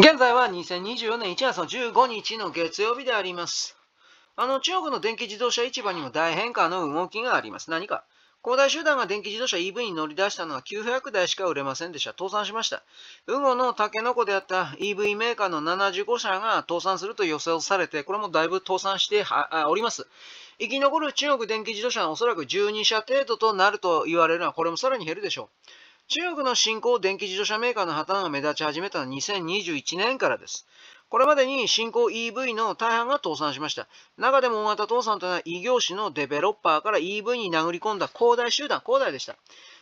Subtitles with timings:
[0.00, 3.76] 現在は2024年1月の15日の月曜日であります。
[4.36, 7.68] あの、中国の電気自動車市場にも大変化の動きがあります。
[7.68, 8.04] 何か？
[8.40, 12.10] 恒大集団が電気自動車 EV に乗り出したのは900台しか売れませんでした。
[12.10, 12.84] 倒産しました。
[13.26, 19.24] ウゴのタケノコであった EV メーカーの75社が倒産すると予想されて、これもだいぶ倒産して
[19.66, 20.06] おります。
[20.60, 25.68] 生き残る中国電気自動車はおそらく12社程度となると言われるのは、これもさらに減るでしょう。
[26.08, 30.66] 中国の新興電気自動車メーカーの破綻が目立ち始めたのは2021年からです。
[31.10, 33.88] これまでに新興 EV の大半が倒産しました。
[34.16, 39.36] 中でも大型倒産というのは異業種のデベロッパーから EV に殴り込んだ恒大集団、恒大でした。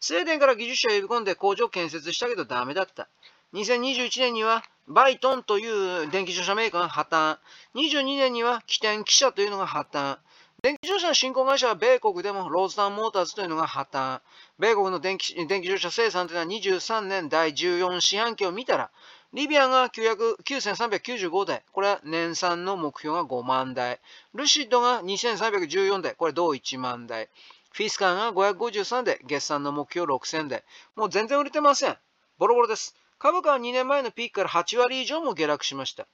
[0.00, 3.08] スウェーデンから技術者を呼び込んで工場を建設したけどダメだった。
[3.54, 7.38] 2021年にはバイトンという電気自動車メーカーが破綻。
[7.76, 10.18] 22年には起点汽車というのが破綻。
[10.60, 14.20] 電気自動車の新興会社は米国でもローズタンモーターズというのが破綻。
[14.58, 18.90] 米国の電気電気自動車生産というのは23年第14四半期を見たら、
[19.32, 24.00] リビアが9395台、これは年産の目標が5万台。
[24.34, 27.28] ルシッドが2314台、これ同1万台。
[27.70, 30.64] フィスカーが553台、月産の目標6000台。
[30.96, 31.96] もう全然売れてません。
[32.36, 32.96] ボロボロです。
[33.20, 36.08] 株価は2年前のピークから8割以上も下落しました。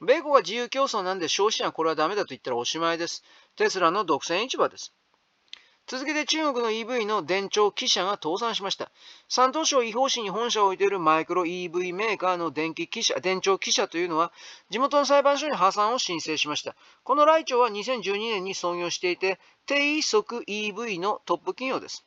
[0.00, 3.24] 米国は自由競争なんで消費者はこれはダメだと言ったらおしまいです。
[3.56, 4.92] テスラの独占市場です。
[5.88, 8.92] 続けて中国の EV の電池汽車が倒産しました。
[9.26, 14.30] 山東省違法市に本社を置いているマイクロ EV メーカーの電気汽車、電池汽車というのは
[14.70, 16.76] 地元の裁判所に破産を申請しました。
[17.04, 22.04] このライチョウは2012年に創業していて低速 EV のトップ企業です。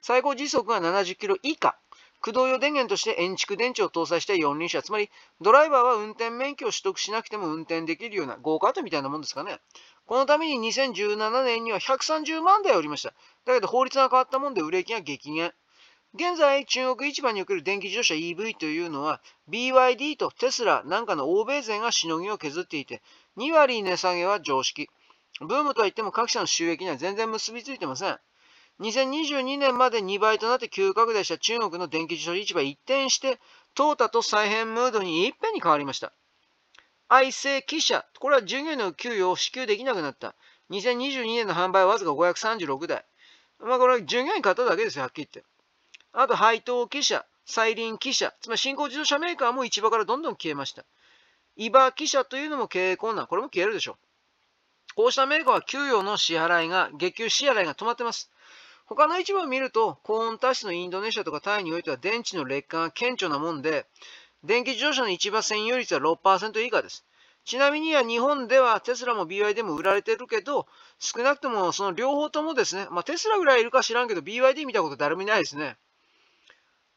[0.00, 1.76] 最高時速が70キロ以下。
[2.20, 9.60] 駆動用電源として円蓄電池を搭載した四輪車、つまりドライバーは運転免許を取得しなくても運転できるようなゴーカートみたいなもんですかね。
[10.06, 13.14] このために2017年には130万台売りました。
[13.44, 15.52] だけど法律が変わったもんで売れ行きが激減。
[16.14, 23.02] 現在、中国市場における電気自動車 EV というのは BYD とテスラなんかの欧米勢がしのぎを削っていて、
[23.36, 24.88] 2割値下げは常識。
[25.40, 28.18] ブームとは言っても各社の収益には全然結びついてません。
[28.80, 33.40] 2022年まで2倍となって急拡大した中国の電気自動車市場一転して、
[33.74, 36.12] 淘汰と再編ムードにいっぺんに変わりました。
[37.08, 40.34] 愛生記者、これは従業員の給与を支給できなくなった。
[40.70, 43.04] 2022年の販売はわずか536台。
[43.60, 45.50] まあこれは従業員買っただけですよ、はっきり言って。
[46.12, 50.84] あと配当記者、再臨記者、つまり新興自動車メーカーも市場からどんどん消えました。
[51.56, 53.96] イバ記者というのも経営困難、これも消えるでしょう。
[54.94, 58.30] こうしたメーカーは給与の支払いが、月給支払いが止まってます。
[58.88, 63.86] 他の市場を見ると、高温多湿のインドネシアとかタイにおいては電池の劣化が顕著なもんで、
[64.44, 67.04] 電気自動車の市場占有率は6%以下です。
[67.44, 70.66] ちなみには日本ではテスラも BYD も売られてるけど、
[70.98, 75.76] 少なくともその両方ともですね、まあ、テスラぐらいいるか知らんけど、BYD 見たこと誰もいないですね。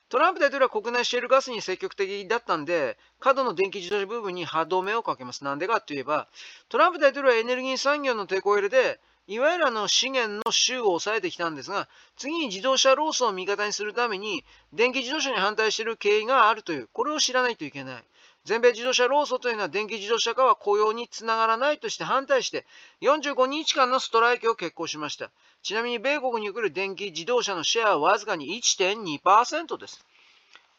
[0.07, 5.44] トランプ大統領は国内シェールガスに積極的だったんで、過度の電気自動車部分に歯止めをかけます。
[5.44, 6.28] なんでかといえば、
[6.69, 9.00] トランプ大統領はエネルギー産業の手こ入れで、
[9.31, 11.88] いわゆるあの資源の州を抑えてきたんですが、
[12.18, 14.44] 次に自動車労組を味方にするために、
[14.74, 18.03] 電気自動車に反対している経緯があるという、これを知らないといけない。
[18.44, 22.66] 全米自動車労組というのは電気自動車化は雇用につながらないとして反対して、
[23.00, 25.31] 45日間のストライキを決行しました。
[25.63, 30.06] ちなみに米国に送る電気自動車のシェアはわずかに1.2%です。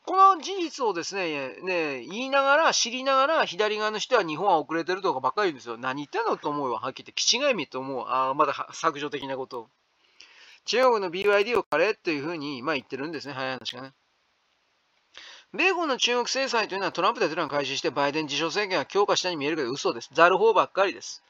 [0.05, 5.79] この事実をですね、ね、言いながら、知りながら、左側の人は日本は遅れてるとかばっかり言うんですよ。
[5.79, 6.75] 何言ってんのと思うよ。
[6.75, 7.23] はっきり言って。
[7.23, 8.07] 気違いみと思う。
[8.09, 9.69] あ、まだ削除的なことを。
[10.65, 13.35] 中国の BYD を彼っていうふうに、まあ言ってるんですね。
[13.35, 13.93] 早い話がね。
[15.55, 20.09] 米国の中国制裁というのはトランプ大統領が開始してバイデン自称政権が強化したに見えるけど嘘です。
[20.13, 21.23] ザル法ばっかりです。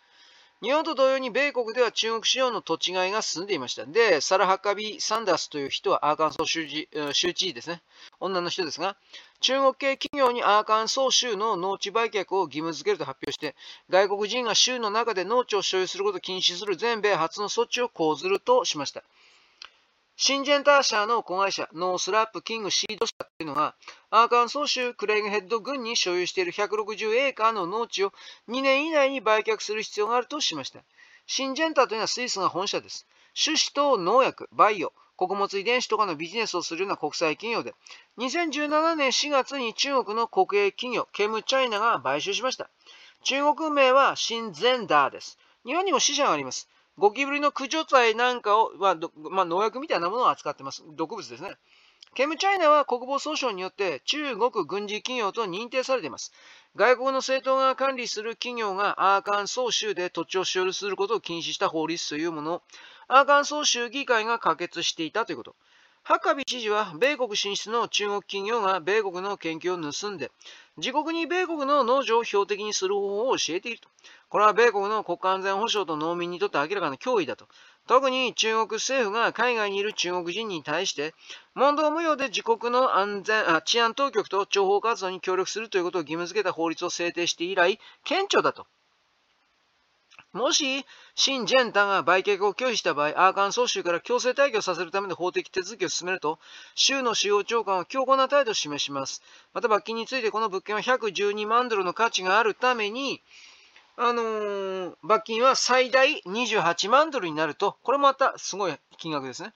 [0.62, 3.84] 日本と同様に米国では中国仕様の土地買いが進んでいました。
[3.84, 6.68] で、サラ・ハッカビ・サンダースという人はアーカンソー州
[7.12, 7.82] 州知事ですね。
[8.20, 8.96] 女の人ですが、
[9.40, 13.56] 中国系企業にアーカンソー州の農地売却を義務付けると発表して、
[13.90, 19.02] 外国人が州の中で農地を所有することを禁止する全米初の措置を講ずるとしました。
[20.24, 23.74] シンジェンター社の子会社、ノースラップキングシード社というのが、
[24.08, 28.12] アーカンソー州クレイグヘッド郡に所有している160エーカーの農地を
[28.48, 30.84] 2年以内に売却する必要があるとしました。
[31.26, 33.04] シンジェンターというのはスイスが本社です。
[33.34, 37.74] 種子と農薬、バイオ、穀物遺伝子とかのビジネスをするような国際企業で、
[38.18, 42.70] 2017年4月に中国の国営企業、ケムチャイナが買収しました。
[43.24, 45.36] 中国名はシンゼンダーです。
[45.66, 46.68] 日本にも支社があります。
[47.02, 48.96] ゴキブリの駆除剤なんかを、まあ
[49.28, 50.84] まあ、農薬みたいなものを扱ってます。
[50.94, 51.56] 毒物ですね。
[52.14, 56.32] ケムチャイナは国防総省によって中国軍事企業と認定されています。
[56.76, 62.62] 外国の政党が管理する企業がアーカンソー州で土地を所有することを禁止した法律というものを
[63.08, 65.56] アーカンソー州議会が可決していたということ。
[66.04, 70.32] ハッカビ知事は、米国進出の中国企業が米国の研究を盗んで、
[70.76, 73.88] 自国に米国の農場を標的にする方法を教えていると。
[74.32, 77.46] これは米国の国家安全保障と農民にとって明らかな脅威だと。
[77.86, 81.12] 特に中国政府が海外にいる中国人に対して、
[81.54, 88.66] 問答無用で自国の安全あ治安当局と諜報活動に協力するということを義務付けた法律を制定して以来、顕著だと。
[90.32, 96.38] もし、新ジェンタが売却を拒否した場合、アーカンソー州から強制退去させるための法的手続きを進めると、
[96.74, 99.20] 州の主要長官は強硬な態度を示します。
[99.52, 103.20] また、罰金についてこの物件は112万ドルの価値があるために、
[103.96, 109.52] あのー、罰金は最大28万ドルになると、これもまたすごい金額ですね。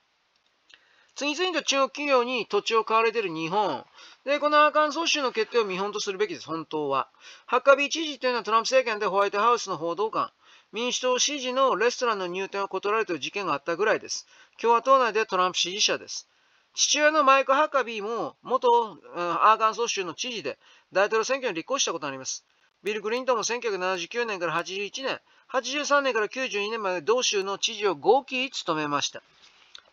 [1.15, 3.83] 次々と中国企業に土地を買われている日本。
[4.23, 7.09] で、このアーカンソー州の決定を見本とするべきです、本当は。
[7.47, 10.31] ハッカビー知事というのはトランプ政権でホワイトハウスの報道官。
[10.71, 14.27] 民主党支持のレストランの入店を断られている事件があったぐらいです。
[14.61, 16.29] 共和党内でトランプ支持者です。
[16.75, 20.59] 父親のマイク・ハッカビーも元、アーカンソー州の知事で
[20.93, 22.45] 大統領選挙に立候補したことがあります。
[22.87, 25.19] ビル・クリントンも1979年から81年、
[25.51, 29.21] 83年から92年まで同州の知事を合期務めました。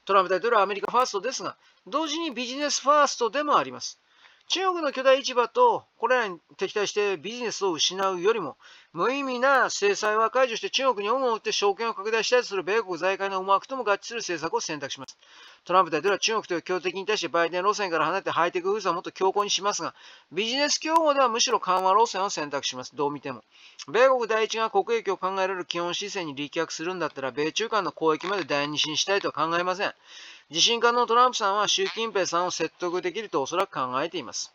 [0.04, 1.56] トランプ大統領はアメリカファーストですが、
[1.88, 3.98] 同時にビジネスファーストでもあります。
[4.46, 8.56] 中国の巨大市場とこれらに敵対してビジネスを失うよりも、
[8.92, 15.18] 無意味な制裁は解除して中国に恩を売って証券を拡大したいとする米国財界の思惑とも合致する政策を選択します。
[15.64, 19.94] トランプ大統領は中国という強敵に対してバイデン路線から離れてハイテク封鎖をもっと強硬にしますが、
[20.30, 22.94] ビジネス競合ではむしろ緩和路線を選択します。
[22.94, 23.42] どう見ても。
[23.88, 29.94] 米国第一が国益を考えられる基本姿勢に立脚するんだったら、米中間の交易まで第二にしたいとは考えません。
[30.50, 34.52] 自信家のトランプさんは習近平さんを説得できるとおそらく考えています。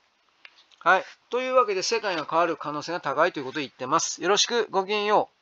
[0.77, 1.03] はい。
[1.31, 4.21] というわけで世界が変わる可能性が高いということを言ってます。
[4.21, 5.38] よろしく、ごきげんよう。